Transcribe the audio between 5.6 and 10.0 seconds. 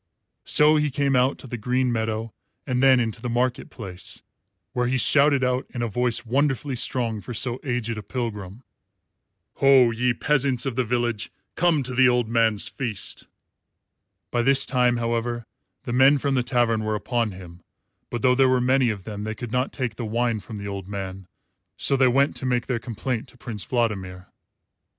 in a voice wonderfully strong for so aged a pilgrim, "Ho,